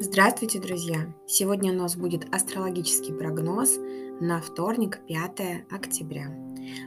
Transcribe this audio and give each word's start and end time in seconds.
Здравствуйте, 0.00 0.60
друзья! 0.60 1.12
Сегодня 1.26 1.72
у 1.72 1.74
нас 1.74 1.96
будет 1.96 2.32
астрологический 2.32 3.12
прогноз 3.12 3.78
на 4.20 4.40
вторник, 4.40 5.00
5 5.08 5.64
октября. 5.70 6.28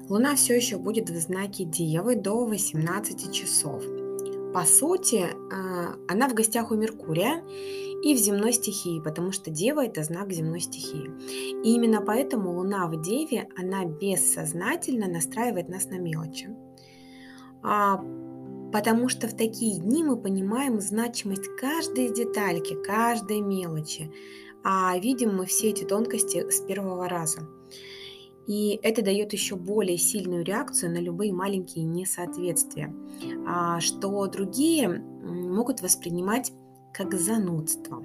Луна 0.07 0.35
все 0.35 0.55
еще 0.55 0.77
будет 0.77 1.09
в 1.09 1.19
знаке 1.19 1.65
Девы 1.65 2.15
до 2.15 2.45
18 2.45 3.33
часов. 3.33 3.83
По 4.53 4.63
сути, 4.63 5.25
а, 5.51 5.95
она 6.07 6.29
в 6.29 6.33
гостях 6.33 6.71
у 6.71 6.75
Меркурия 6.75 7.43
и 8.01 8.15
в 8.15 8.17
земной 8.17 8.53
стихии, 8.53 9.01
потому 9.01 9.33
что 9.33 9.51
Дева– 9.51 9.85
это 9.87 10.03
знак 10.03 10.31
земной 10.31 10.61
стихии. 10.61 11.11
И 11.65 11.73
именно 11.73 11.99
поэтому 11.99 12.53
Луна 12.53 12.87
в 12.87 13.01
Деве, 13.01 13.49
она 13.57 13.83
бессознательно 13.83 15.09
настраивает 15.09 15.67
нас 15.67 15.85
на 15.87 15.99
мелочи. 15.99 16.47
Потому 18.71 19.09
что 19.09 19.27
в 19.27 19.35
такие 19.35 19.79
дни 19.79 20.03
мы 20.03 20.17
понимаем 20.17 20.79
значимость 20.79 21.47
каждой 21.59 22.13
детальки, 22.13 22.75
каждой 22.83 23.41
мелочи, 23.41 24.11
а 24.63 24.97
видим 24.97 25.35
мы 25.35 25.45
все 25.45 25.69
эти 25.69 25.83
тонкости 25.83 26.49
с 26.49 26.61
первого 26.61 27.09
раза. 27.09 27.47
И 28.47 28.79
это 28.81 29.03
дает 29.03 29.33
еще 29.33 29.55
более 29.55 29.97
сильную 29.97 30.43
реакцию 30.43 30.91
на 30.91 30.97
любые 30.97 31.31
маленькие 31.33 31.85
несоответствия, 31.85 32.93
а, 33.47 33.79
что 33.79 34.25
другие 34.27 34.89
могут 34.89 35.81
воспринимать 35.81 36.51
как 36.93 37.13
занудство. 37.13 38.03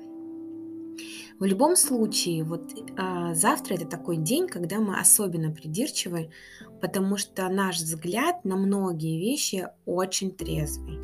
В 1.39 1.45
любом 1.45 1.77
случае, 1.77 2.45
вот 2.45 2.73
а, 2.97 3.35
завтра 3.35 3.75
это 3.75 3.87
такой 3.87 4.17
день, 4.17 4.49
когда 4.49 4.79
мы 4.79 4.99
особенно 4.99 5.51
придирчивы, 5.51 6.31
потому 6.81 7.17
что 7.17 7.49
наш 7.49 7.77
взгляд 7.77 8.45
на 8.45 8.57
многие 8.57 9.19
вещи 9.19 9.69
очень 9.85 10.31
трезвый. 10.31 10.96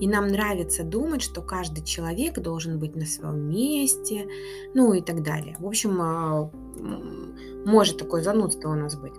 И 0.00 0.06
нам 0.06 0.28
нравится 0.28 0.84
думать, 0.84 1.22
что 1.22 1.40
каждый 1.42 1.84
человек 1.84 2.38
должен 2.38 2.78
быть 2.78 2.96
на 2.96 3.06
своем 3.06 3.48
месте, 3.48 4.26
ну 4.74 4.92
и 4.92 5.00
так 5.00 5.22
далее. 5.22 5.56
В 5.58 5.66
общем, 5.66 5.98
а, 6.00 6.50
может 7.66 7.98
такое 7.98 8.22
занудство 8.22 8.70
у 8.70 8.74
нас 8.74 8.94
быть. 8.94 9.14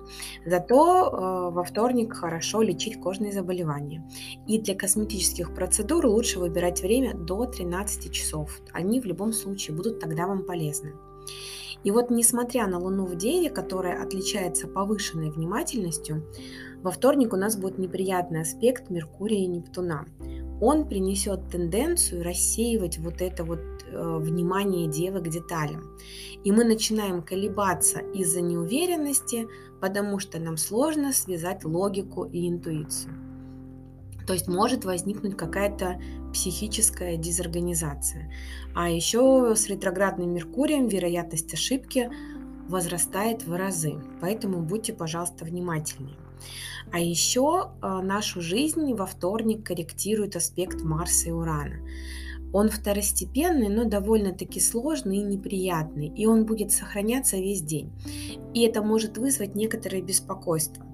Зато 0.45 1.09
э, 1.09 1.53
во 1.53 1.63
вторник 1.65 2.13
хорошо 2.13 2.61
лечить 2.61 2.99
кожные 2.99 3.33
заболевания. 3.33 4.09
И 4.47 4.57
для 4.57 4.73
косметических 4.73 5.53
процедур 5.53 6.05
лучше 6.05 6.39
выбирать 6.39 6.81
время 6.81 7.13
до 7.13 7.45
13 7.45 8.09
часов. 8.11 8.61
Они 8.71 9.01
в 9.01 9.05
любом 9.05 9.33
случае 9.33 9.75
будут 9.75 9.99
тогда 9.99 10.27
вам 10.27 10.43
полезны. 10.43 10.93
И 11.83 11.91
вот 11.91 12.09
несмотря 12.09 12.67
на 12.67 12.79
Луну 12.79 13.05
в 13.05 13.15
Деве, 13.15 13.49
которая 13.49 14.01
отличается 14.01 14.67
повышенной 14.67 15.29
внимательностью, 15.29 16.25
во 16.81 16.91
вторник 16.91 17.33
у 17.33 17.35
нас 17.35 17.57
будет 17.57 17.77
неприятный 17.77 18.41
аспект 18.41 18.89
Меркурия 18.89 19.39
и 19.39 19.47
Нептуна 19.47 20.05
он 20.59 20.87
принесет 20.87 21.49
тенденцию 21.49 22.23
рассеивать 22.23 22.97
вот 22.97 23.21
это 23.21 23.43
вот 23.43 23.59
э, 23.59 24.17
внимание 24.17 24.87
девы 24.87 25.19
к 25.19 25.27
деталям. 25.27 25.97
И 26.43 26.51
мы 26.51 26.63
начинаем 26.63 27.21
колебаться 27.21 27.99
из-за 27.99 28.41
неуверенности, 28.41 29.47
потому 29.79 30.19
что 30.19 30.39
нам 30.39 30.57
сложно 30.57 31.13
связать 31.13 31.63
логику 31.63 32.25
и 32.25 32.49
интуицию. 32.49 33.13
То 34.25 34.33
есть 34.33 34.47
может 34.47 34.83
возникнуть 34.83 35.37
какая-то 35.37 36.01
психическая 36.33 37.15
дезорганизация. 37.15 38.31
А 38.75 38.89
еще 38.89 39.55
с 39.55 39.67
ретроградным 39.67 40.33
Меркурием 40.33 40.87
вероятность 40.87 41.53
ошибки 41.53 42.09
возрастает 42.67 43.45
в 43.45 43.53
разы. 43.53 43.95
Поэтому 44.19 44.61
будьте, 44.61 44.91
пожалуйста, 44.91 45.45
внимательнее. 45.45 46.17
А 46.91 46.99
еще 46.99 47.71
а, 47.81 48.01
нашу 48.01 48.41
жизнь 48.41 48.93
во 48.93 49.05
вторник 49.05 49.65
корректирует 49.65 50.35
аспект 50.35 50.81
Марса 50.81 51.29
и 51.29 51.31
Урана. 51.31 51.79
Он 52.53 52.69
второстепенный, 52.69 53.67
но 53.67 53.83
довольно-таки 53.83 54.59
сложный 54.59 55.17
и 55.17 55.23
неприятный, 55.23 56.07
и 56.07 56.25
он 56.25 56.45
будет 56.45 56.71
сохраняться 56.71 57.37
весь 57.37 57.61
день. 57.61 57.91
И 58.53 58.61
это 58.61 58.81
может 58.81 59.17
вызвать 59.17 59.53
некоторое 59.53 60.01
беспокойство. 60.01 60.85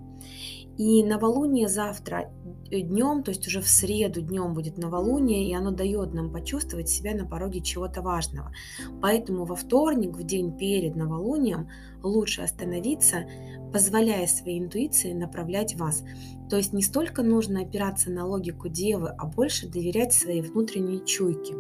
И 0.77 1.03
новолуние 1.03 1.67
завтра 1.67 2.31
Э, 2.73 2.81
днем, 2.81 3.23
то 3.23 3.29
есть 3.29 3.45
уже 3.47 3.61
в 3.61 3.67
среду 3.67 4.21
днем 4.21 4.55
будет 4.55 4.79
новолуние, 4.79 5.47
и 5.47 5.53
оно 5.53 5.69
дает 5.69 6.13
нам 6.13 6.31
почувствовать 6.31 6.89
себя 6.89 7.13
на 7.13 7.25
пороге 7.25 7.61
чего-то 7.61 8.01
важного. 8.01 8.51
Поэтому 8.99 9.45
во 9.45 9.55
вторник, 9.55 10.17
в 10.17 10.23
день 10.23 10.57
перед 10.57 10.95
новолунием, 10.95 11.69
лучше 12.01 12.41
остановиться, 12.41 13.25
позволяя 13.71 14.25
своей 14.25 14.59
интуиции 14.59 15.13
направлять 15.13 15.75
вас. 15.75 16.03
То 16.49 16.57
есть 16.57 16.73
не 16.73 16.81
столько 16.81 17.21
нужно 17.21 17.61
опираться 17.61 18.09
на 18.09 18.25
логику 18.25 18.69
девы, 18.69 19.09
а 19.09 19.25
больше 19.27 19.69
доверять 19.69 20.13
своей 20.13 20.41
внутренней 20.41 21.05
чуйке. 21.05 21.53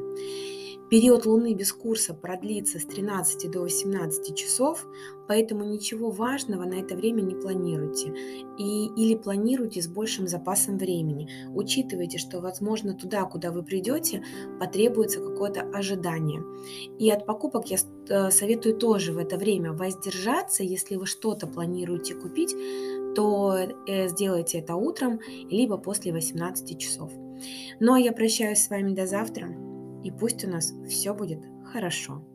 Период 0.93 1.25
Луны 1.25 1.55
без 1.55 1.73
курса 1.73 2.13
продлится 2.13 2.77
с 2.77 2.85
13 2.85 3.49
до 3.49 3.61
18 3.61 4.37
часов, 4.37 4.85
поэтому 5.27 5.63
ничего 5.65 6.11
важного 6.11 6.65
на 6.65 6.75
это 6.75 6.95
время 6.95 7.21
не 7.21 7.33
планируйте. 7.33 8.13
И, 8.59 8.91
или 8.95 9.15
планируйте 9.15 9.81
с 9.81 9.87
большим 9.87 10.27
запасом 10.27 10.77
времени. 10.77 11.27
Учитывайте, 11.55 12.19
что, 12.19 12.41
возможно, 12.41 12.93
туда, 12.93 13.23
куда 13.25 13.49
вы 13.49 13.63
придете, 13.63 14.23
потребуется 14.59 15.19
какое-то 15.19 15.61
ожидание. 15.61 16.43
И 16.99 17.09
от 17.09 17.25
покупок 17.25 17.71
я 17.71 17.77
э, 18.09 18.29
советую 18.29 18.77
тоже 18.77 19.13
в 19.13 19.17
это 19.17 19.37
время 19.37 19.73
воздержаться, 19.73 20.61
если 20.61 20.95
вы 20.95 21.07
что-то 21.07 21.47
планируете 21.47 22.13
купить, 22.13 22.55
то 23.15 23.57
э, 23.87 24.09
сделайте 24.09 24.59
это 24.59 24.75
утром, 24.75 25.19
либо 25.49 25.79
после 25.79 26.13
18 26.13 26.77
часов. 26.77 27.11
Ну 27.79 27.93
а 27.95 27.99
я 27.99 28.11
прощаюсь 28.11 28.59
с 28.59 28.69
вами 28.69 28.93
до 28.93 29.07
завтра 29.07 29.72
и 30.03 30.11
пусть 30.11 30.43
у 30.45 30.49
нас 30.49 30.73
все 30.87 31.13
будет 31.13 31.43
хорошо. 31.65 32.25